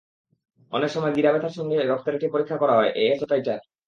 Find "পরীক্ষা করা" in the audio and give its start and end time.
2.33-2.73